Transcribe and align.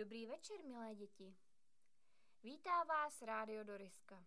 Dobrý 0.00 0.26
večer, 0.26 0.64
milé 0.64 0.94
děti. 0.94 1.36
Vítá 2.42 2.84
vás 2.84 3.22
Rádio 3.22 3.64
Doriska. 3.64 4.24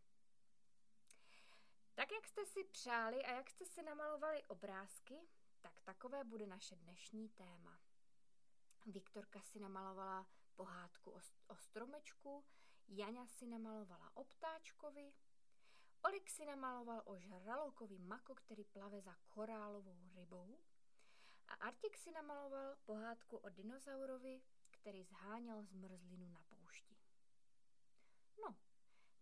Tak, 1.95 2.11
jak 2.11 2.27
jste 2.27 2.45
si 2.45 2.63
přáli 2.63 3.25
a 3.25 3.31
jak 3.31 3.49
jste 3.49 3.65
si 3.65 3.83
namalovali 3.83 4.43
obrázky, 4.43 5.15
tak 5.61 5.81
takové 5.81 6.23
bude 6.23 6.47
naše 6.47 6.75
dnešní 6.75 7.29
téma. 7.29 7.79
Viktorka 8.85 9.41
si 9.41 9.59
namalovala 9.59 10.27
pohádku 10.55 11.11
o, 11.11 11.19
o 11.47 11.55
stromečku, 11.55 12.45
Jaňa 12.87 13.27
si 13.27 13.45
namalovala 13.45 14.11
o 14.13 14.23
ptáčkovi, 14.23 15.13
Olik 16.01 16.29
si 16.29 16.45
namaloval 16.45 17.01
o 17.05 17.17
žralokovi 17.17 17.99
mako, 17.99 18.35
který 18.35 18.63
plave 18.63 19.01
za 19.01 19.15
korálovou 19.27 20.09
rybou 20.15 20.59
a 21.47 21.53
Artik 21.53 21.97
si 21.97 22.11
namaloval 22.11 22.75
pohádku 22.85 23.37
o 23.37 23.49
dinosaurovi, 23.49 24.41
který 24.83 25.03
zháněl 25.03 25.63
zmrzlinu 25.63 26.29
na 26.29 26.43
poušti. 26.43 26.95
No, 28.41 28.55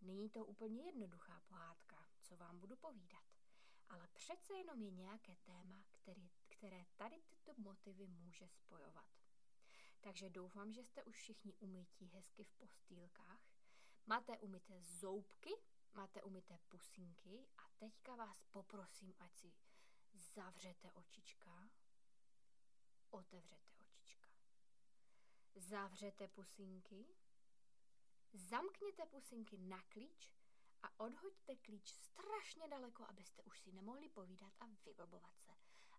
není 0.02 0.30
to 0.30 0.46
úplně 0.46 0.84
jednoduchá 0.84 1.40
pohádka, 1.40 2.08
co 2.22 2.38
vám 2.38 2.60
budu 2.60 2.76
povídat, 2.76 3.24
ale 3.90 4.08
přece 4.08 4.54
jenom 4.54 4.82
je 4.82 4.92
nějaké 4.92 5.36
téma, 5.36 5.84
který, 5.90 6.32
které 6.50 6.86
tady 6.98 7.22
tyto 7.22 7.54
motivy 7.58 8.08
může 8.08 8.48
spojovat. 8.48 9.10
Takže 10.00 10.30
doufám, 10.30 10.74
že 10.74 10.84
jste 10.84 11.04
už 11.04 11.16
všichni 11.16 11.54
umytí 11.54 12.08
hezky 12.08 12.44
v 12.44 12.54
postýlkách, 12.54 13.42
máte 14.06 14.38
umyté 14.38 14.82
zoubky, 14.82 15.50
máte 15.94 16.22
umyté 16.22 16.60
pusinky 16.68 17.48
a 17.58 17.70
teďka 17.78 18.16
vás 18.16 18.44
poprosím, 18.44 19.14
ať 19.20 19.36
si 19.36 19.54
zavřete 20.14 20.92
očička, 20.92 21.70
otevřete. 23.10 23.71
Zavřete 25.62 26.28
pusinky, 26.28 27.06
zamkněte 28.34 29.06
pusinky 29.06 29.58
na 29.58 29.82
klíč 29.82 30.34
a 30.84 31.00
odhoďte 31.00 31.56
klíč 31.56 31.90
strašně 31.90 32.68
daleko, 32.68 33.06
abyste 33.06 33.44
už 33.44 33.60
si 33.60 33.72
nemohli 33.72 34.10
povídat 34.10 34.54
a 34.60 34.66
vyblbovat 34.86 35.40
se. 35.40 35.52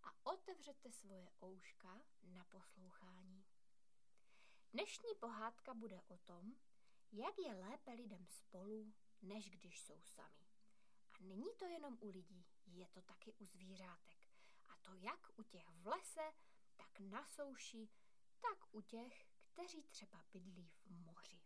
A 0.03 0.27
otevřete 0.27 0.93
svoje 0.93 1.31
ouška 1.43 2.01
na 2.23 2.45
poslouchání. 2.45 3.45
Dnešní 4.73 5.15
pohádka 5.21 5.75
bude 5.75 6.03
o 6.09 6.19
tom, 6.19 6.57
jak 7.13 7.39
je 7.39 7.55
lépe 7.55 7.93
lidem 7.93 8.27
spolu, 8.27 8.93
než 9.23 9.51
když 9.51 9.81
jsou 9.81 10.03
sami. 10.03 10.47
A 11.13 11.21
není 11.21 11.55
to 11.59 11.65
jenom 11.65 11.99
u 12.01 12.09
lidí, 12.09 12.47
je 12.67 12.89
to 12.89 13.03
taky 13.03 13.33
u 13.33 13.47
zvířátek. 13.47 14.29
A 14.69 14.77
to 14.77 14.95
jak 14.95 15.39
u 15.39 15.43
těch 15.43 15.69
v 15.69 15.87
lese, 15.87 16.33
tak 16.77 17.01
na 17.01 17.27
souši, 17.27 17.89
tak 18.41 18.75
u 18.75 18.81
těch, 18.81 19.32
kteří 19.53 19.83
třeba 19.83 20.25
bydlí 20.33 20.71
v 20.85 20.91
moři. 20.91 21.41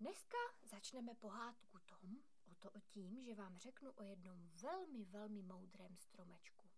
Dneska 0.00 0.36
začneme 0.62 1.14
pohádku 1.14 1.78
tom, 1.78 2.16
o 2.52 2.54
to 2.54 2.70
o 2.70 2.80
tím, 2.80 3.22
že 3.22 3.34
vám 3.34 3.58
řeknu 3.58 3.92
o 3.92 4.02
jednom 4.02 4.48
velmi, 4.48 5.04
velmi 5.04 5.42
moudrém 5.42 5.96
stromečku. 5.96 6.70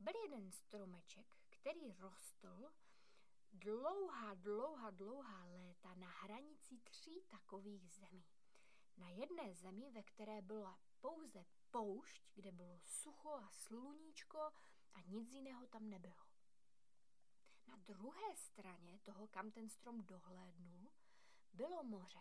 Byl 0.00 0.14
jeden 0.22 0.50
stromeček, 0.50 1.36
který 1.48 1.92
rostl 1.92 2.72
dlouhá, 3.52 4.34
dlouhá, 4.34 4.90
dlouhá 4.90 5.44
léta 5.44 5.94
na 5.94 6.08
hranici 6.08 6.78
tří 6.78 7.22
takových 7.28 7.90
zemí. 7.90 8.24
Na 8.96 9.08
jedné 9.08 9.54
zemi, 9.54 9.90
ve 9.90 10.02
které 10.02 10.42
byla 10.42 10.78
pouze 11.00 11.44
poušť, 11.70 12.28
kde 12.34 12.52
bylo 12.52 12.80
sucho 12.84 13.30
a 13.30 13.48
sluníčko 13.50 14.38
a 14.94 15.00
nic 15.00 15.32
jiného 15.32 15.66
tam 15.66 15.90
nebylo. 15.90 16.29
Na 17.70 17.76
druhé 17.76 18.36
straně 18.36 18.98
toho, 18.98 19.26
kam 19.26 19.50
ten 19.50 19.68
strom 19.68 20.02
dohlédnul, 20.02 20.92
bylo 21.52 21.82
moře. 21.82 22.20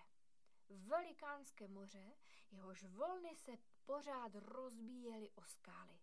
Velikánské 0.69 1.67
moře, 1.67 2.13
jehož 2.51 2.83
vlny 2.83 3.35
se 3.35 3.51
pořád 3.85 4.35
rozbíjely 4.35 5.29
o 5.29 5.43
skály. 5.43 5.99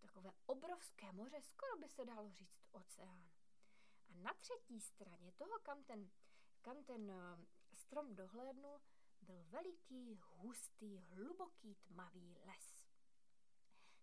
Takové 0.00 0.32
obrovské 0.46 1.12
moře, 1.12 1.42
skoro 1.42 1.76
by 1.76 1.88
se 1.88 2.04
dalo 2.04 2.32
říct 2.32 2.62
oceán. 2.72 3.30
A 4.08 4.16
na 4.16 4.34
třetí 4.34 4.80
straně 4.80 5.32
toho, 5.32 5.58
kam 5.62 5.84
ten, 5.84 6.10
kam 6.60 6.84
ten 6.84 7.10
eh, 7.10 7.46
strom 7.74 8.14
dohlédnul, 8.14 8.80
byl 9.22 9.44
veliký, 9.44 10.20
hustý, 10.22 10.98
hluboký, 10.98 11.74
tmavý 11.74 12.36
les. 12.44 12.86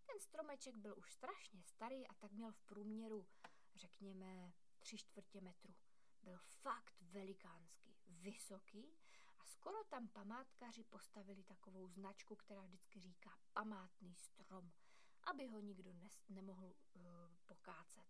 Ten 0.05 0.19
stromeček 0.19 0.77
byl 0.77 0.95
už 0.97 1.11
strašně 1.11 1.63
starý 1.63 2.07
a 2.07 2.13
tak 2.13 2.31
měl 2.31 2.51
v 2.51 2.61
průměru, 2.61 3.27
řekněme, 3.75 4.53
tři 4.79 4.97
čtvrtě 4.97 5.41
metru. 5.41 5.75
Byl 6.23 6.37
fakt 6.37 7.01
velikánský, 7.01 7.95
vysoký 8.07 8.97
a 9.39 9.45
skoro 9.45 9.83
tam 9.83 10.07
památkaři 10.07 10.83
postavili 10.83 11.43
takovou 11.43 11.87
značku, 11.87 12.35
která 12.35 12.61
vždycky 12.61 12.99
říká 12.99 13.39
památný 13.53 14.15
strom, 14.15 14.71
aby 15.23 15.47
ho 15.47 15.59
nikdo 15.59 15.91
nes- 15.91 16.23
nemohl 16.29 16.65
uh, 16.65 17.01
pokácet. 17.45 18.07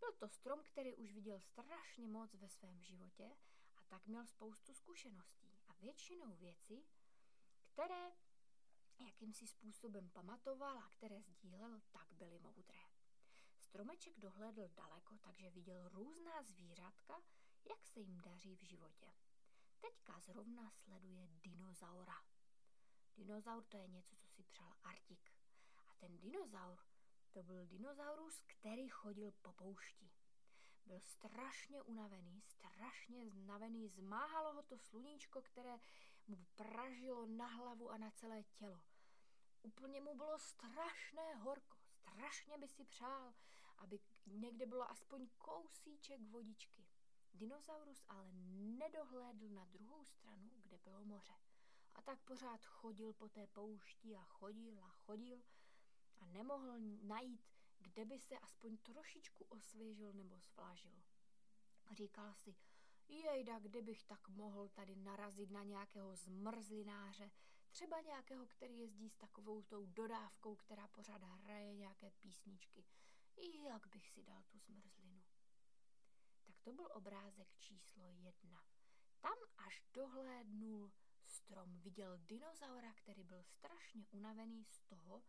Byl 0.00 0.12
to 0.12 0.28
strom, 0.28 0.62
který 0.62 0.94
už 0.94 1.12
viděl 1.12 1.40
strašně 1.40 2.08
moc 2.08 2.34
ve 2.34 2.48
svém 2.48 2.82
životě 2.82 3.36
a 3.76 3.82
tak 3.84 4.06
měl 4.06 4.26
spoustu 4.26 4.74
zkušeností 4.74 5.60
a 5.68 5.72
většinou 5.72 6.36
věci, 6.36 6.84
které 7.64 8.12
jakýmsi 8.98 9.46
způsobem 9.46 10.10
pamatoval 10.10 10.78
a 10.78 10.88
které 10.88 11.22
sdílel, 11.22 11.80
tak 11.90 12.12
byly 12.12 12.38
moudré. 12.38 12.91
Stromeček 13.72 14.18
dohlédl 14.18 14.68
daleko, 14.68 15.18
takže 15.18 15.50
viděl 15.50 15.88
různá 15.88 16.42
zvířátka, 16.42 17.22
jak 17.70 17.86
se 17.86 18.00
jim 18.00 18.20
daří 18.20 18.56
v 18.56 18.62
životě. 18.62 19.12
Teďka 19.80 20.20
zrovna 20.20 20.70
sleduje 20.70 21.28
dinozaura. 21.28 22.14
Dinozaur 23.16 23.64
to 23.64 23.76
je 23.76 23.88
něco, 23.88 24.16
co 24.16 24.28
si 24.28 24.42
přál 24.42 24.74
Artik. 24.82 25.30
A 25.88 25.94
ten 25.94 26.18
dinozaur 26.18 26.78
to 27.30 27.42
byl 27.42 27.66
dinozaurus, 27.66 28.40
který 28.46 28.88
chodil 28.88 29.32
po 29.32 29.52
poušti. 29.52 30.10
Byl 30.86 31.00
strašně 31.00 31.82
unavený, 31.82 32.42
strašně 32.42 33.30
znavený, 33.30 33.88
zmáhalo 33.88 34.52
ho 34.52 34.62
to 34.62 34.78
sluníčko, 34.78 35.42
které 35.42 35.80
mu 36.26 36.46
pražilo 36.54 37.26
na 37.26 37.46
hlavu 37.46 37.90
a 37.90 37.98
na 37.98 38.10
celé 38.10 38.42
tělo. 38.42 38.80
Úplně 39.62 40.00
mu 40.00 40.14
bylo 40.14 40.38
strašné 40.38 41.34
horko, 41.34 41.78
strašně 41.84 42.58
by 42.58 42.68
si 42.68 42.84
přál, 42.84 43.34
aby 43.82 44.00
někde 44.26 44.66
bylo 44.66 44.90
aspoň 44.90 45.28
kousíček 45.38 46.20
vodičky. 46.20 46.86
Dinosaurus 47.34 48.04
ale 48.08 48.32
nedohlédl 48.78 49.48
na 49.48 49.64
druhou 49.64 50.04
stranu, 50.04 50.50
kde 50.56 50.78
bylo 50.78 51.04
moře. 51.04 51.34
A 51.94 52.02
tak 52.02 52.20
pořád 52.20 52.66
chodil 52.66 53.12
po 53.12 53.28
té 53.28 53.46
poušti 53.46 54.16
a 54.16 54.24
chodil 54.24 54.78
a 54.78 54.88
chodil 54.88 55.42
a 56.20 56.26
nemohl 56.26 56.80
najít, 57.02 57.46
kde 57.78 58.04
by 58.04 58.18
se 58.18 58.38
aspoň 58.38 58.76
trošičku 58.76 59.44
osvěžil 59.44 60.12
nebo 60.12 60.40
svlažil. 60.40 61.02
Říkal 61.90 62.34
si, 62.34 62.54
jejda, 63.08 63.58
kdybych 63.58 64.04
tak 64.04 64.28
mohl 64.28 64.68
tady 64.68 64.96
narazit 64.96 65.50
na 65.50 65.62
nějakého 65.62 66.16
zmrzlináře, 66.16 67.30
třeba 67.70 68.00
nějakého, 68.00 68.46
který 68.46 68.78
jezdí 68.78 69.08
s 69.08 69.16
takovou 69.16 69.62
tou 69.62 69.86
dodávkou, 69.86 70.56
která 70.56 70.88
pořád 70.88 71.22
hraje 71.22 71.74
nějaké 71.74 72.10
písničky. 72.10 72.84
Jak 73.36 73.86
bych 73.86 74.08
si 74.08 74.22
dal 74.22 74.42
tu 74.42 74.58
zmrzlinu? 74.58 75.22
Tak 76.46 76.60
to 76.60 76.72
byl 76.72 76.88
obrázek 76.92 77.48
číslo 77.58 78.10
jedna. 78.10 78.64
Tam 79.20 79.38
až 79.56 79.82
dohlédnul 79.94 80.92
strom, 81.26 81.80
viděl 81.80 82.18
dinozaura, 82.18 82.92
který 82.92 83.24
byl 83.24 83.42
strašně 83.42 84.06
unavený 84.10 84.64
z 84.64 84.80
toho, 84.80 85.22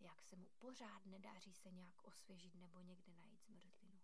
jak 0.00 0.22
se 0.22 0.36
mu 0.36 0.48
pořád 0.58 1.06
nedáří 1.06 1.54
se 1.54 1.70
nějak 1.70 2.04
osvěžit 2.04 2.54
nebo 2.54 2.80
někde 2.80 3.12
najít 3.12 3.44
zmrzlinu. 3.44 4.00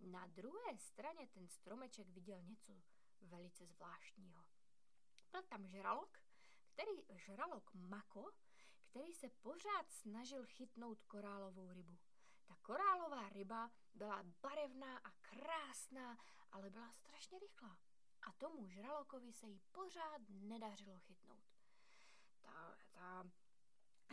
Na 0.00 0.26
druhé 0.26 0.78
straně 0.78 1.26
ten 1.26 1.48
stromeček 1.48 2.08
viděl 2.08 2.42
něco 2.42 2.82
velice 3.20 3.66
zvláštního. 3.66 4.44
Byl 5.32 5.42
tam 5.42 5.66
žralok, 5.66 6.18
který 6.66 7.18
žralok 7.26 7.74
Mako, 7.74 8.30
který 8.82 9.14
se 9.14 9.28
pořád 9.28 9.90
snažil 9.90 10.46
chytnout 10.46 11.02
korálovou 11.02 11.72
rybu. 11.72 11.98
Ta 12.46 12.54
korálová 12.62 13.28
ryba 13.28 13.70
byla 13.94 14.22
barevná 14.42 14.98
a 14.98 15.10
krásná, 15.10 16.18
ale 16.52 16.70
byla 16.70 16.92
strašně 16.92 17.38
rychlá. 17.38 17.78
A 18.22 18.32
tomu 18.32 18.68
žralokovi 18.68 19.32
se 19.32 19.46
jí 19.46 19.60
pořád 19.72 20.22
nedařilo 20.28 20.98
chytnout. 20.98 21.44
Ta, 22.42 22.76
ta 22.92 23.24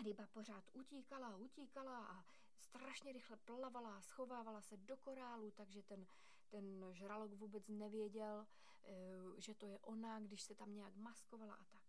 Ryba 0.01 0.27
pořád 0.27 0.63
utíkala 0.73 1.35
utíkala 1.35 2.05
a 2.07 2.25
strašně 2.57 3.13
rychle 3.13 3.37
plavala 3.37 3.97
a 3.97 4.01
schovávala 4.01 4.61
se 4.61 4.77
do 4.77 4.97
korálu, 4.97 5.51
takže 5.51 5.83
ten, 5.83 6.07
ten 6.49 6.85
žralok 6.91 7.31
vůbec 7.31 7.67
nevěděl, 7.67 8.47
eh, 8.83 9.41
že 9.41 9.55
to 9.55 9.65
je 9.65 9.79
ona, 9.79 10.19
když 10.19 10.41
se 10.41 10.55
tam 10.55 10.75
nějak 10.75 10.95
maskovala 10.95 11.55
a 11.55 11.65
tak. 11.65 11.83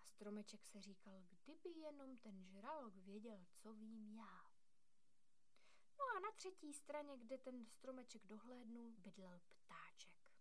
A 0.00 0.04
stromeček 0.04 0.66
se 0.66 0.80
říkal, 0.80 1.22
kdyby 1.30 1.70
jenom 1.70 2.16
ten 2.16 2.44
žralok 2.44 2.94
věděl, 2.94 3.46
co 3.52 3.72
vím 3.74 4.14
já. 4.16 4.49
No 6.00 6.16
a 6.16 6.20
na 6.20 6.32
třetí 6.32 6.72
straně, 6.72 7.18
kde 7.18 7.38
ten 7.38 7.66
stromeček 7.66 8.26
dohlédnul, 8.26 8.94
bydlel 8.98 9.40
ptáček. 9.48 10.32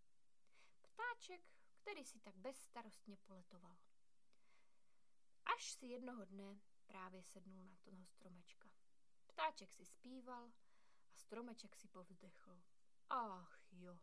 Ptáček, 0.82 1.42
který 1.76 2.06
si 2.06 2.20
tak 2.20 2.36
bezstarostně 2.36 3.18
poletoval. 3.18 3.78
Až 5.56 5.72
si 5.72 5.86
jednoho 5.86 6.26
dne 6.26 6.60
právě 6.88 7.24
sednul 7.24 7.68
na 7.68 7.78
toho 7.78 8.06
stromečka. 8.06 8.70
Ptáček 9.28 9.74
si 9.74 9.86
zpíval 9.86 10.52
a 11.14 11.18
stromeček 11.18 11.76
si 11.76 11.88
povzdechl. 11.88 12.62
Ach 13.10 13.60
jo. 13.72 14.00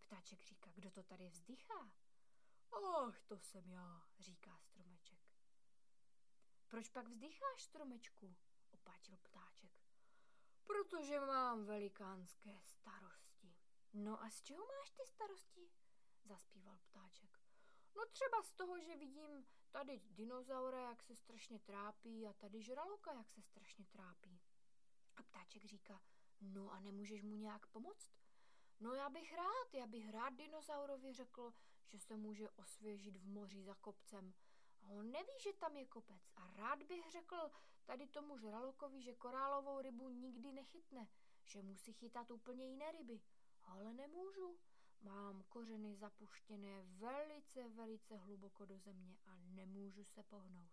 Ptáček 0.00 0.42
říká, 0.42 0.70
kdo 0.74 0.90
to 0.90 1.02
tady 1.02 1.28
vzdychá? 1.28 1.92
Ach, 2.72 3.22
to 3.22 3.38
jsem 3.38 3.70
já, 3.70 4.02
říká 4.18 4.58
stromeček. 4.58 5.18
Proč 6.66 6.88
pak 6.88 7.08
vzdycháš, 7.08 7.62
stromečku? 7.62 8.36
opáčil 8.70 9.16
ptáček. 9.16 9.81
Protože 10.66 11.20
mám 11.20 11.64
velikánské 11.64 12.60
starosti. 12.62 13.54
No 13.92 14.22
a 14.22 14.30
z 14.30 14.42
čeho 14.42 14.66
máš 14.66 14.90
ty 14.90 15.06
starosti? 15.06 15.70
zaspíval 16.24 16.78
ptáček. 16.78 17.40
No 17.96 18.06
třeba 18.06 18.42
z 18.42 18.52
toho, 18.52 18.80
že 18.80 18.96
vidím 18.96 19.46
tady 19.70 20.00
dinozaura, 20.10 20.88
jak 20.88 21.02
se 21.02 21.16
strašně 21.16 21.58
trápí 21.58 22.28
a 22.28 22.32
tady 22.32 22.62
žraloka, 22.62 23.12
jak 23.12 23.30
se 23.30 23.42
strašně 23.42 23.86
trápí. 23.86 24.40
A 25.16 25.22
ptáček 25.22 25.64
říká, 25.64 26.00
no 26.40 26.72
a 26.72 26.80
nemůžeš 26.80 27.22
mu 27.22 27.36
nějak 27.36 27.66
pomoct? 27.66 28.12
No 28.80 28.94
já 28.94 29.08
bych 29.08 29.34
rád, 29.34 29.74
já 29.74 29.86
bych 29.86 30.10
rád 30.10 30.30
dinosaurovi 30.30 31.12
řekl, 31.12 31.54
že 31.86 31.98
se 31.98 32.16
může 32.16 32.50
osvěžit 32.50 33.16
v 33.16 33.26
moři 33.26 33.62
za 33.62 33.74
kopcem. 33.74 34.34
A 34.82 34.88
on 34.88 35.10
neví, 35.10 35.32
že 35.42 35.52
tam 35.52 35.76
je 35.76 35.86
kopec. 35.86 36.30
A 36.36 36.54
rád 36.56 36.82
bych 36.82 37.10
řekl 37.10 37.50
tady 37.84 38.06
tomu 38.06 38.38
žralokovi, 38.38 39.02
že 39.02 39.14
korálovou 39.14 39.80
rybu 39.80 40.08
nikdy 40.08 40.52
nechytne, 40.52 41.08
že 41.44 41.62
musí 41.62 41.92
chytat 41.92 42.30
úplně 42.30 42.66
jiné 42.66 42.92
ryby. 42.92 43.20
Ale 43.62 43.92
nemůžu. 43.92 44.58
Mám 45.00 45.42
kořeny 45.42 45.96
zapuštěné 45.96 46.82
velice, 46.82 47.68
velice 47.68 48.16
hluboko 48.16 48.64
do 48.64 48.78
země 48.78 49.18
a 49.26 49.36
nemůžu 49.36 50.04
se 50.04 50.22
pohnout. 50.22 50.70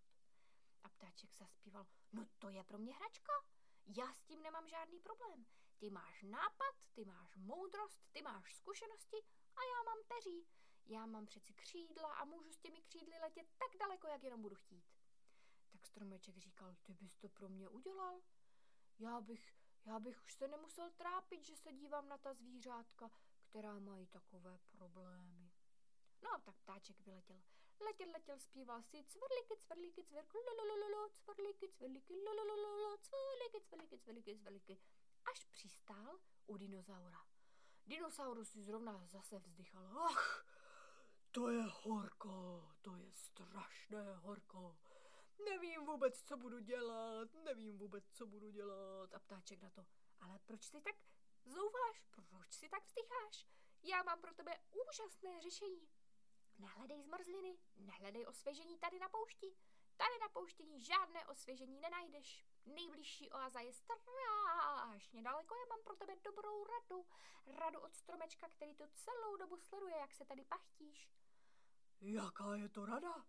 A 0.83 0.89
ptáček 0.89 1.35
zaspíval, 1.35 1.87
no 2.13 2.27
to 2.39 2.49
je 2.49 2.63
pro 2.63 2.77
mě 2.77 2.93
hračka. 2.95 3.31
Já 3.85 4.13
s 4.13 4.23
tím 4.23 4.41
nemám 4.41 4.67
žádný 4.67 4.99
problém. 4.99 5.45
Ty 5.77 5.89
máš 5.89 6.23
nápad, 6.23 6.75
ty 6.93 7.05
máš 7.05 7.35
moudrost, 7.35 8.07
ty 8.11 8.21
máš 8.21 8.55
zkušenosti 8.55 9.17
a 9.55 9.59
já 9.63 9.83
mám 9.85 9.97
peří. 10.07 10.47
Já 10.85 11.05
mám 11.05 11.25
přeci 11.25 11.53
křídla 11.53 12.13
a 12.13 12.25
můžu 12.25 12.53
s 12.53 12.59
těmi 12.59 12.81
křídly 12.81 13.19
letět 13.19 13.47
tak 13.57 13.79
daleko, 13.79 14.07
jak 14.07 14.23
jenom 14.23 14.41
budu 14.41 14.55
chtít. 14.55 14.98
Tak 15.79 15.87
stromeček 15.87 16.37
říkal, 16.37 16.75
ty 16.83 16.93
bys 16.93 17.17
to 17.17 17.29
pro 17.29 17.49
mě 17.49 17.69
udělal? 17.69 18.21
Já 18.99 19.21
bych, 19.21 19.53
já 19.85 19.99
bych 19.99 20.23
už 20.23 20.33
se 20.33 20.47
nemusel 20.47 20.91
trápit, 20.91 21.45
že 21.45 21.55
se 21.55 21.73
dívám 21.73 22.09
na 22.09 22.17
ta 22.17 22.33
zvířátka, 22.33 23.11
která 23.49 23.79
mají 23.79 24.07
takové 24.07 24.59
problémy. 24.71 25.51
No, 26.21 26.29
tak 26.43 26.55
ptáček 26.55 26.99
vyletěl. 26.99 27.41
Letěl, 27.79 28.11
letěl, 28.11 28.39
zpíval 28.39 28.83
si 28.83 29.03
cvrlíky, 29.03 29.57
cvrlíky, 29.57 30.03
cvrk, 30.03 30.33
lulululu, 30.33 31.09
cvrlíky, 31.09 31.69
cvrlíky, 31.69 32.13
lulululu, 32.13 32.97
cvrlíky, 32.97 33.61
cvrlíky, 33.67 33.97
cvrlíky, 33.99 34.37
cvrlíky, 34.37 34.77
až 35.25 35.45
přistál 35.45 36.19
u 36.47 36.57
dinozaura. 36.57 37.25
Dinosaurus 37.85 38.49
si 38.49 38.63
zrovna 38.63 39.05
zase 39.05 39.39
vzdychal. 39.39 39.97
Ach, 39.97 40.45
to 41.31 41.49
je 41.49 41.63
horko, 41.63 42.69
to 42.81 42.95
je 42.95 43.11
strašné 43.13 44.15
horko. 44.15 44.77
Nevím 45.45 45.85
vůbec, 45.85 46.23
co 46.23 46.37
budu 46.37 46.59
dělat, 46.59 47.33
nevím 47.33 47.77
vůbec, 47.77 48.09
co 48.11 48.25
budu 48.25 48.49
dělat. 48.49 49.13
A 49.13 49.19
ptáček 49.19 49.61
na 49.61 49.69
to, 49.69 49.85
ale 50.21 50.39
proč 50.45 50.63
si 50.63 50.81
tak 50.81 50.95
zouváš, 51.45 52.01
proč 52.11 52.53
si 52.53 52.69
tak 52.69 52.85
vzdycháš? 52.85 53.47
Já 53.83 54.03
mám 54.03 54.21
pro 54.21 54.33
tebe 54.33 54.57
úžasné 54.89 55.41
řešení. 55.41 55.89
Nehledej 56.57 57.03
zmrzliny, 57.03 57.57
nehledej 57.75 58.25
osvěžení 58.27 58.79
tady 58.79 58.99
na 58.99 59.09
poušti. 59.09 59.55
Tady 59.97 60.19
na 60.21 60.29
pouštění 60.29 60.81
žádné 60.81 61.27
osvěžení 61.27 61.79
nenajdeš. 61.79 62.45
Nejbližší 62.65 63.31
oáza 63.31 63.59
je 63.59 63.73
strašně 63.73 65.21
daleko. 65.21 65.55
Já 65.55 65.65
mám 65.69 65.83
pro 65.83 65.95
tebe 65.95 66.15
dobrou 66.23 66.63
radu. 66.63 67.05
Radu 67.45 67.79
od 67.79 67.95
stromečka, 67.95 68.49
který 68.49 68.75
to 68.75 68.87
celou 68.93 69.37
dobu 69.37 69.57
sleduje, 69.57 69.97
jak 69.97 70.13
se 70.13 70.25
tady 70.25 70.45
pachtíš. 70.45 71.09
Jaká 72.01 72.55
je 72.55 72.69
to 72.69 72.85
rada? 72.85 73.25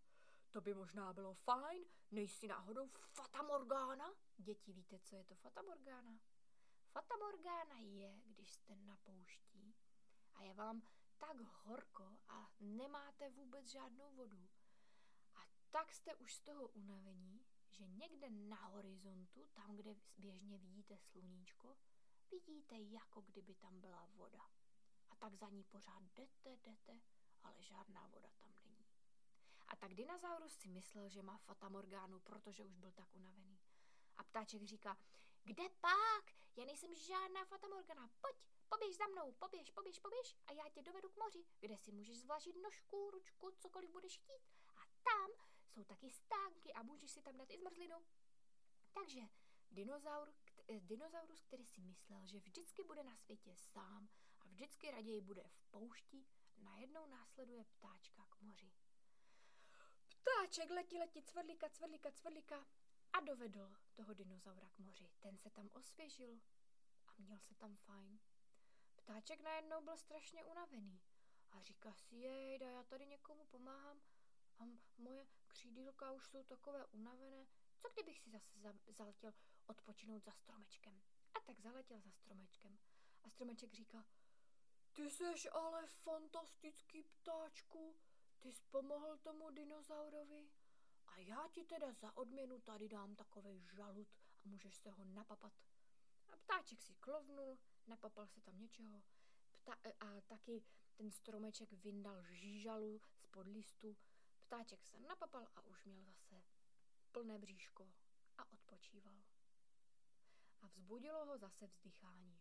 To 0.51 0.61
by 0.61 0.75
možná 0.75 1.13
bylo 1.13 1.35
fajn. 1.35 1.85
Nejsi 2.11 2.49
náhodou 2.49 2.89
Fata 2.89 3.43
Morgana? 3.43 4.15
Děti, 4.37 4.73
víte, 4.73 4.99
co 4.99 5.17
je 5.17 5.25
to 5.25 5.35
Fata 5.35 5.63
Morgana? 5.63 6.21
Fata 6.93 7.17
Morgana 7.17 7.79
je, 7.79 8.21
když 8.27 8.53
jste 8.53 8.77
na 8.77 8.97
poušti 8.97 9.75
a 10.35 10.43
je 10.43 10.55
vám 10.55 10.83
tak 11.19 11.37
horko 11.41 12.19
a 12.29 12.51
nemáte 12.61 13.31
vůbec 13.31 13.67
žádnou 13.67 14.15
vodu. 14.15 14.49
A 15.35 15.41
tak 15.71 15.93
jste 15.93 16.15
už 16.15 16.35
z 16.35 16.41
toho 16.41 16.69
unavení, 16.69 17.47
že 17.71 17.87
někde 17.87 18.31
na 18.31 18.57
horizontu, 18.57 19.49
tam, 19.53 19.77
kde 19.77 19.97
běžně 20.19 20.59
vidíte 20.59 20.99
sluníčko, 20.99 21.77
vidíte, 22.31 22.79
jako 22.79 23.21
kdyby 23.21 23.55
tam 23.55 23.81
byla 23.81 24.07
voda. 24.07 24.51
A 25.11 25.15
tak 25.15 25.35
za 25.35 25.49
ní 25.49 25.65
pořád 25.65 26.03
jdete, 26.03 26.57
jdete, 26.57 27.01
ale 27.43 27.63
žádná 27.63 28.07
voda 28.07 28.29
tam 28.39 28.53
není. 28.65 28.70
Tak 29.91 29.97
dinosaurus 29.97 30.55
si 30.55 30.69
myslel, 30.69 31.09
že 31.09 31.23
má 31.23 31.39
Fata 31.39 31.69
Morgánu, 31.69 32.21
protože 32.21 32.65
už 32.65 32.77
byl 32.77 32.93
tak 32.93 33.15
unavený. 33.15 33.59
A 34.17 34.25
ptáček 34.25 34.63
říká, 34.63 34.97
kde 35.45 35.69
pak? 35.69 36.25
Já 36.57 36.65
nejsem 36.65 36.95
žádná 36.95 37.45
Fata 37.45 37.69
Morgana. 37.69 38.11
Pojď, 38.21 38.37
poběž 38.69 38.97
za 38.97 39.07
mnou, 39.07 39.33
poběž, 39.33 39.71
poběž, 39.71 39.99
poběž 39.99 40.37
a 40.47 40.53
já 40.53 40.69
tě 40.69 40.83
dovedu 40.83 41.09
k 41.09 41.17
moři, 41.17 41.45
kde 41.61 41.77
si 41.77 41.93
můžeš 41.93 42.21
zvlažit 42.21 42.57
nožku, 42.57 43.11
ručku, 43.11 43.51
cokoliv 43.51 43.91
budeš 43.91 44.19
chtít. 44.19 44.43
A 44.77 44.81
tam 45.03 45.31
jsou 45.69 45.85
taky 45.85 46.11
stánky 46.11 46.73
a 46.73 46.83
můžeš 46.83 47.11
si 47.11 47.23
tam 47.23 47.37
dát 47.37 47.51
i 47.51 47.59
zmrzlinu. 47.59 47.97
Takže 48.93 49.21
dinozaur, 49.71 50.35
eh, 50.69 50.81
dinozaurus, 50.81 51.41
který 51.41 51.67
si 51.67 51.81
myslel, 51.81 52.27
že 52.27 52.41
vždycky 52.41 52.85
bude 52.85 53.03
na 53.03 53.17
světě 53.17 53.57
sám 53.57 54.09
a 54.41 54.47
vždycky 54.47 54.91
raději 54.91 55.21
bude 55.21 55.49
v 55.49 55.65
poušti, 55.71 56.27
najednou 56.57 57.07
následuje 57.07 57.65
ptáčka 57.65 58.27
k 58.31 58.41
moři. 58.41 58.73
Ptáček 60.23 60.71
letí, 60.71 60.99
letí, 60.99 61.23
cvrlíka, 61.23 61.69
cvrlíka, 61.69 62.11
cvrlíka 62.11 62.67
a 63.13 63.21
dovedl 63.21 63.77
toho 63.95 64.15
dinozaura 64.15 64.69
k 64.69 64.79
moři. 64.79 65.11
Ten 65.21 65.39
se 65.39 65.51
tam 65.51 65.71
osvěžil 65.73 66.41
a 67.07 67.13
měl 67.19 67.39
se 67.39 67.55
tam 67.55 67.77
fajn. 67.77 68.21
Ptáček 68.97 69.41
najednou 69.41 69.81
byl 69.81 69.97
strašně 69.97 70.45
unavený 70.45 71.01
a 71.51 71.63
říká 71.63 71.95
si, 71.95 72.17
jejda, 72.17 72.71
já 72.71 72.83
tady 72.83 73.07
někomu 73.07 73.45
pomáhám 73.45 74.01
a 74.59 74.63
moje 74.99 75.27
křídílka 75.47 76.13
už 76.13 76.27
jsou 76.27 76.45
takové 76.45 76.87
unavené. 76.87 77.47
Co 77.79 77.89
kdybych 77.89 78.21
si 78.21 78.31
zase 78.31 78.59
za, 78.59 78.73
zaletěl 78.89 79.35
odpočinout 79.67 80.25
za 80.25 80.33
stromečkem? 80.33 81.03
A 81.35 81.41
tak 81.41 81.61
zaletěl 81.61 82.01
za 82.01 82.11
stromečkem. 82.11 82.79
A 83.23 83.31
stromeček 83.31 83.75
říká, 83.75 84.05
ty 84.93 85.11
seš 85.11 85.49
ale 85.53 85.87
fantastický 85.87 87.03
ptáčku, 87.03 87.97
ty 88.41 88.53
jsi 88.53 88.63
pomohl 88.71 89.19
tomu 89.19 89.51
dinosaurovi 89.51 90.51
a 91.07 91.19
já 91.19 91.49
ti 91.49 91.65
teda 91.65 91.93
za 91.93 92.17
odměnu 92.17 92.61
tady 92.61 92.89
dám 92.89 93.17
takový 93.17 93.69
žalud 93.69 94.09
a 94.45 94.49
můžeš 94.49 94.77
se 94.77 94.91
ho 94.91 95.05
napapat. 95.05 95.53
A 96.29 96.37
ptáček 96.37 96.83
si 96.83 96.95
klovnul, 96.95 97.59
napapal 97.87 98.27
se 98.27 98.41
tam 98.41 98.59
něčeho 98.59 99.03
Pta- 99.65 99.93
a 100.01 100.21
taky 100.21 100.63
ten 100.97 101.11
stromeček 101.11 101.73
vyndal 101.73 102.23
žížalu 102.23 103.01
spod 103.17 103.47
listu. 103.47 103.97
Ptáček 104.41 104.85
se 104.85 105.01
napapal 105.01 105.47
a 105.57 105.63
už 105.63 105.85
měl 105.85 106.05
zase 106.05 106.43
plné 107.13 107.39
bříško 107.39 107.93
a 108.39 108.53
odpočíval. 108.53 109.15
A 110.63 110.67
vzbudilo 110.67 111.27
ho 111.27 111.39
zase 111.39 111.67
vzdychání. 111.67 112.41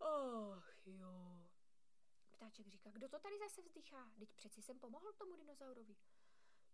Ach 0.00 0.86
jo. 0.86 1.51
Ptáček 2.42 2.68
říká, 2.68 2.90
kdo 2.90 3.08
to 3.08 3.18
tady 3.18 3.38
zase 3.38 3.62
vzdychá? 3.62 4.12
Teď 4.18 4.32
přeci 4.32 4.62
jsem 4.62 4.78
pomohl 4.78 5.12
tomu 5.12 5.36
dinosaurovi. 5.36 5.96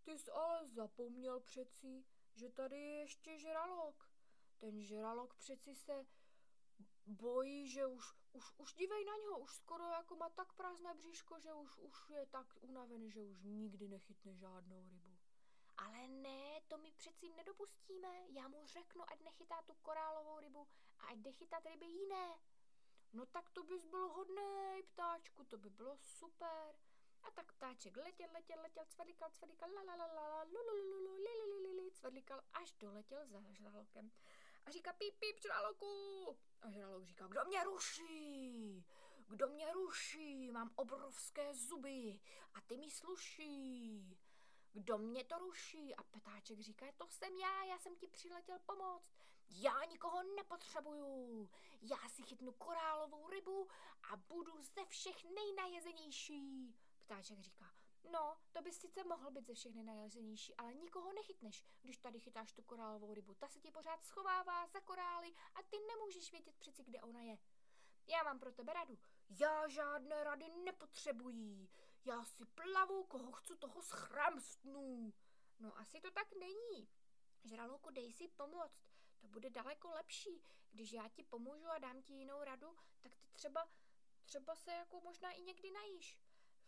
Ty 0.03 0.19
jsi 0.19 0.31
ale 0.31 0.69
zapomněl 0.69 1.41
přeci, 1.41 2.05
že 2.35 2.51
tady 2.51 2.77
je 2.77 3.01
ještě 3.01 3.39
žralok. 3.39 4.11
Ten 4.59 4.81
žralok 4.81 5.35
přeci 5.35 5.75
se 5.75 6.07
bojí, 7.07 7.69
že 7.69 7.87
už, 7.87 8.15
už, 8.33 8.53
už 8.59 8.75
dívej 8.75 9.05
na 9.05 9.17
něho, 9.17 9.39
už 9.39 9.55
skoro 9.55 9.85
jako 9.85 10.17
má 10.17 10.29
tak 10.29 10.53
prázdné 10.53 10.95
bříško, 10.95 11.41
že 11.41 11.53
už, 11.53 11.79
už 11.79 12.11
je 12.11 12.27
tak 12.27 12.47
unavený, 12.61 13.11
že 13.11 13.23
už 13.23 13.43
nikdy 13.43 13.89
nechytne 13.89 14.35
žádnou 14.35 14.89
rybu. 14.89 15.19
Ale 15.77 16.09
ne, 16.09 16.61
to 16.69 16.79
my 16.79 16.93
přeci 16.93 17.29
nedopustíme. 17.29 18.29
Já 18.29 18.49
mu 18.49 18.67
řeknu, 18.67 19.11
ať 19.13 19.21
nechytá 19.21 19.63
tu 19.63 19.75
korálovou 19.75 20.41
rybu 20.41 20.69
a 20.99 21.07
ať 21.07 21.19
jde 21.19 21.33
chytat 21.33 21.67
ryby 21.67 21.87
jiné. 21.87 22.39
No 23.13 23.27
tak 23.27 23.51
to 23.51 23.63
bys 23.63 23.85
byl 23.85 24.09
hodnej, 24.09 24.83
ptáčku, 24.83 25.45
to 25.45 25.59
by 25.59 25.71
bylo 25.71 25.97
super. 25.97 26.75
A 27.23 27.31
tak 27.31 27.53
ptáček 27.53 27.97
letěl, 27.97 28.29
letěl, 28.33 28.61
letěl, 28.63 28.85
cvrlikal, 28.87 29.31
cvrlikal, 29.31 29.71
la 29.73 29.83
la 29.83 29.95
la 29.95 30.07
la 30.07 30.29
la, 30.29 30.43
lu, 30.43 30.51
lu, 30.51 30.91
lu, 30.91 31.01
lu, 31.01 31.15
li, 31.17 31.23
li, 31.23 31.61
li, 31.63 31.83
li, 31.83 31.91
cvrlikal, 31.91 32.43
až 32.53 32.73
doletěl 32.73 33.27
za 33.27 33.41
žralokem. 33.51 34.11
a 34.67 34.71
říká 34.71 34.93
píp, 34.93 35.15
píp, 35.19 35.43
žraloku. 35.43 36.37
A 36.63 36.71
žralok 36.71 37.05
říká, 37.05 37.27
kdo 37.27 37.45
mě 37.45 37.65
ruší? 37.65 38.85
Kdo 39.29 39.49
mě 39.49 39.73
ruší? 39.73 40.51
Mám 40.51 40.73
obrovské 40.77 41.55
zuby 41.55 42.21
a 42.55 42.61
ty 42.61 42.77
mi 42.77 42.91
sluší. 42.91 44.19
Kdo 44.73 44.99
mě 44.99 45.25
to 45.25 45.39
ruší? 45.39 45.95
A 45.95 46.03
petáček 46.03 46.61
říká, 46.61 46.87
to 46.97 47.07
jsem 47.09 47.37
já, 47.37 47.65
já 47.65 47.79
jsem 47.79 47.97
ti 47.97 48.07
přiletěl 48.07 48.59
pomoct. 48.67 49.05
Já 49.51 49.85
nikoho 49.85 50.23
nepotřebuju. 50.23 51.51
Já 51.83 52.09
si 52.09 52.23
chytnu 52.23 52.53
korálovou 52.53 53.29
rybu 53.29 53.69
a 54.13 54.17
budu 54.17 54.63
ze 54.63 54.85
všech 54.85 55.25
nejnajezenější. 55.25 56.75
Ptáček 56.99 57.41
říká, 57.41 57.73
no, 58.13 58.37
to 58.53 58.63
bys 58.63 58.79
sice 58.81 59.05
mohl 59.05 59.31
být 59.31 59.47
ze 59.47 59.55
všech 59.55 59.75
nejnajezenější, 59.75 60.55
ale 60.57 60.75
nikoho 60.75 61.13
nechytneš, 61.13 61.65
když 61.83 61.99
tady 61.99 62.21
chytáš 62.21 62.53
tu 62.53 62.63
korálovou 62.63 63.15
rybu. 63.15 63.35
Ta 63.35 63.49
se 63.49 63.61
ti 63.61 63.71
pořád 63.71 64.05
schovává 64.05 64.67
za 64.67 64.81
korály 64.81 65.35
a 65.55 65.63
ty 65.63 65.77
nemůžeš 65.89 66.33
vědět 66.33 66.57
přeci, 66.59 66.85
kde 66.85 67.01
ona 67.01 67.21
je. 67.21 67.39
Já 68.07 68.23
mám 68.23 68.39
pro 68.39 68.53
tebe 68.53 68.73
radu. 68.73 68.99
Já 69.29 69.69
žádné 69.69 70.25
rady 70.25 70.49
nepotřebuji. 70.65 71.69
Já 72.05 72.25
si 72.25 72.45
plavu, 72.45 73.05
koho 73.05 73.33
chci, 73.33 73.57
toho 73.57 73.83
schramstnu. 73.83 75.13
No 75.59 75.79
asi 75.79 76.01
to 76.01 76.11
tak 76.11 76.33
není. 76.41 76.89
Žraloku, 77.45 77.91
dej 77.91 78.13
si 78.13 78.29
pomoct. 78.29 78.89
To 79.19 79.29
bude 79.29 79.51
daleko 79.51 79.91
lepší. 79.91 80.43
Když 80.71 80.93
já 80.93 81.09
ti 81.09 81.25
pomůžu 81.25 81.69
a 81.69 81.79
dám 81.79 82.03
ti 82.03 82.13
jinou 82.13 82.45
radu, 82.45 82.77
tak 83.01 83.17
ty 83.17 83.27
třeba, 83.33 83.69
třeba 84.25 84.55
se 84.55 84.73
jako 84.73 85.01
možná 85.01 85.33
i 85.33 85.43
někdy 85.43 85.71
najíš. 85.71 86.19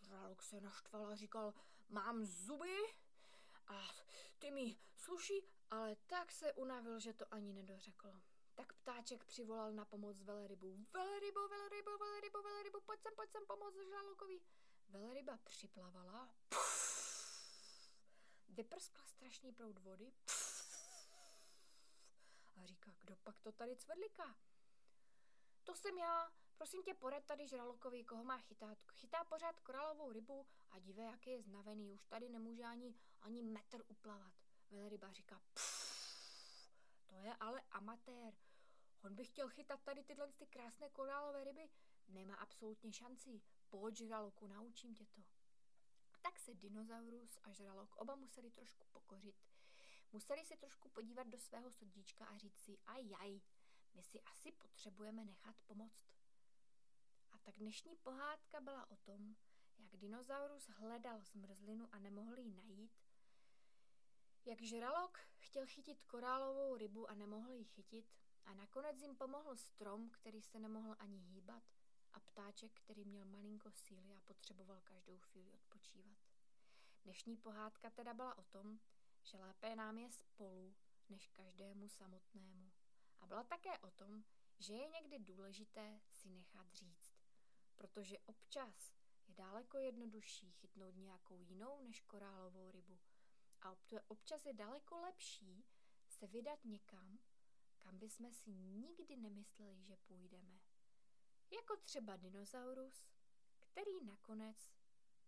Žralok 0.01 0.43
se 0.43 0.61
naštval 0.61 1.07
a 1.07 1.15
říkal, 1.15 1.55
mám 1.89 2.25
zuby 2.25 2.77
a 3.67 3.89
ty 4.39 4.51
mi 4.51 4.77
sluší, 4.97 5.45
ale 5.71 5.97
tak 5.97 6.33
se 6.33 6.53
unavil, 6.53 7.01
že 7.01 7.13
to 7.13 7.35
ani 7.35 7.53
nedořekl. 7.53 8.21
Tak 8.55 8.73
ptáček 8.73 9.25
přivolal 9.25 9.73
na 9.73 9.85
pomoc 9.85 10.23
velerybu. 10.23 10.87
Velrybo, 10.93 11.49
velrybo, 11.49 11.99
velrybo, 11.99 12.43
velrybo, 12.43 12.81
pojď 12.81 13.03
sem, 13.03 13.13
pojď 13.17 13.31
sem 13.31 13.47
pomoct 13.47 13.75
žralokovi. 13.75 14.41
Velryba 14.89 15.39
připlavala, 15.45 16.29
vyprskla 18.49 19.05
strašný 19.07 19.53
proud 19.53 19.79
vody 19.79 20.13
a 22.63 22.67
říká, 22.67 22.95
kdo 23.01 23.17
pak 23.17 23.41
to 23.41 23.53
tady 23.53 23.77
cvrliká? 23.77 24.37
To 25.65 25.75
jsem 25.75 25.99
já, 25.99 26.33
prosím 26.57 26.83
tě, 26.83 26.95
porad 26.95 27.25
tady 27.25 27.49
žralokovi, 27.49 28.05
koho 28.05 28.25
má 28.25 28.39
chytat. 28.39 28.79
Chytá 28.93 29.25
pořád 29.25 29.61
koralovou 29.61 30.13
rybu 30.13 30.47
a 30.71 30.79
divé, 30.79 31.03
jaký 31.03 31.31
je 31.31 31.43
znavený, 31.43 31.93
už 31.93 32.05
tady 32.05 32.29
nemůže 32.29 32.65
ani, 32.65 32.95
ani 33.23 33.43
metr 33.43 33.85
uplavat. 33.89 34.33
Velryba 34.71 35.13
říká, 35.13 35.41
to 37.07 37.15
je 37.15 37.35
ale 37.41 37.63
amatér. 37.71 38.35
On 39.03 39.15
by 39.15 39.25
chtěl 39.25 39.49
chytat 39.49 39.81
tady 39.83 40.05
tyhle 40.05 40.33
ty 40.33 40.47
krásné 40.47 40.89
korálové 40.91 41.45
ryby. 41.45 41.71
Nemá 42.09 42.35
absolutně 42.35 42.93
šanci. 42.93 43.41
Pojď, 43.69 43.97
žraloku, 43.97 44.47
naučím 44.47 44.95
tě 44.95 45.07
to. 45.07 45.23
Tak 46.23 46.39
se 46.39 46.55
dinozaurus 46.55 47.39
a 47.45 47.53
žralok 47.53 47.97
oba 47.97 48.15
museli 48.15 48.51
trošku 48.51 48.87
pokořit. 48.93 49.50
Museli 50.13 50.45
se 50.45 50.57
trošku 50.57 50.89
podívat 50.89 51.27
do 51.27 51.39
svého 51.39 51.71
srdíčka 51.71 52.27
a 52.27 52.37
říct 52.37 52.59
si, 52.59 52.79
ajaj, 52.87 53.41
my 53.95 54.03
si 54.03 54.21
asi 54.21 54.53
potřebujeme 54.53 55.25
nechat 55.25 55.57
pomoct. 55.67 56.05
A 57.33 57.39
tak 57.39 57.59
dnešní 57.59 57.97
pohádka 57.97 58.61
byla 58.61 58.91
o 58.91 58.97
tom, 58.97 59.37
jak 59.79 59.97
dinozaurus 59.97 60.69
hledal 60.69 61.21
zmrzlinu 61.23 61.89
a 61.93 61.99
nemohl 61.99 62.39
ji 62.39 62.51
najít, 62.51 62.93
jak 64.45 64.63
žralok 64.63 65.19
chtěl 65.39 65.67
chytit 65.67 66.03
korálovou 66.03 66.77
rybu 66.77 67.11
a 67.11 67.15
nemohl 67.15 67.53
ji 67.53 67.65
chytit 67.65 68.13
a 68.45 68.55
nakonec 68.55 69.03
jim 69.03 69.17
pomohl 69.17 69.57
strom, 69.57 70.11
který 70.11 70.43
se 70.43 70.59
nemohl 70.59 70.97
ani 70.99 71.19
hýbat 71.19 71.63
a 72.13 72.21
ptáček, 72.21 72.73
který 72.73 73.05
měl 73.05 73.25
malinko 73.25 73.71
síly 73.71 74.17
a 74.17 74.21
potřeboval 74.21 74.81
každou 74.81 75.19
chvíli 75.19 75.53
odpočívat. 75.53 76.19
Dnešní 77.05 77.37
pohádka 77.37 77.91
teda 77.91 78.15
byla 78.15 78.39
o 78.39 78.45
tom, 78.45 78.81
že 79.23 79.39
lépe 79.39 79.77
nám 79.77 79.99
je 79.99 80.11
spolu, 80.11 80.75
než 81.09 81.29
každému 81.29 81.89
samotnému. 81.89 82.73
A 83.21 83.27
byla 83.27 83.45
také 83.45 83.79
o 83.79 83.91
tom, 83.91 84.25
že 84.59 84.75
je 84.75 84.89
někdy 84.89 85.19
důležité 85.19 86.01
si 86.13 86.31
nechat 86.31 86.73
říct, 86.73 87.13
protože 87.77 88.19
občas 88.19 88.93
je 89.29 89.35
daleko 89.35 89.79
jednodušší 89.79 90.51
chytnout 90.51 90.97
nějakou 90.97 91.41
jinou 91.41 91.81
než 91.81 92.01
korálovou 92.01 92.71
rybu. 92.71 92.99
A 93.63 93.77
občas 94.09 94.47
je 94.47 94.53
daleko 94.53 95.01
lepší 95.01 95.65
se 96.09 96.27
vydat 96.27 96.65
někam, 96.65 97.19
kam 97.79 97.99
bychom 97.99 98.33
si 98.33 98.51
nikdy 98.53 99.17
nemysleli, 99.17 99.85
že 99.85 99.97
půjdeme. 99.97 100.61
Jako 101.51 101.77
třeba 101.77 102.17
dinosaurus, 102.17 103.11
který 103.59 104.05
nakonec 104.05 104.71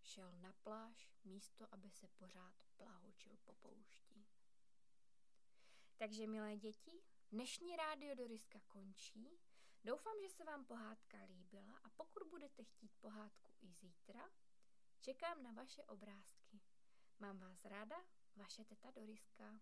šel 0.03 0.33
na 0.33 0.53
pláž 0.53 1.11
místo, 1.25 1.67
aby 1.71 1.91
se 1.91 2.09
pořád 2.09 2.55
plahočil 2.77 3.37
po 3.45 3.55
poušti. 3.55 4.27
Takže, 5.97 6.27
milé 6.27 6.57
děti, 6.57 7.03
dnešní 7.31 7.77
rádio 7.77 8.15
Doriska 8.15 8.61
končí. 8.67 9.39
Doufám, 9.85 10.15
že 10.23 10.29
se 10.29 10.45
vám 10.45 10.65
pohádka 10.65 11.19
líbila 11.23 11.79
a 11.85 11.91
pokud 11.91 12.23
budete 12.31 12.65
chtít 12.65 12.93
pohádku 13.01 13.53
i 13.61 13.73
zítra, 13.73 14.31
čekám 15.01 15.43
na 15.43 15.53
vaše 15.53 15.85
obrázky. 15.85 16.61
Mám 17.19 17.39
vás 17.39 17.65
ráda, 17.65 17.97
vaše 18.37 18.65
teta 18.65 18.91
Doriska. 18.91 19.61